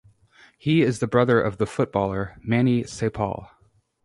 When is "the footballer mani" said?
1.59-2.85